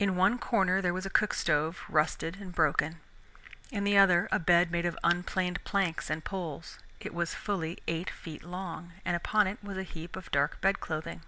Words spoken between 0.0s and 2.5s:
In one corner there was a cook stove, rusted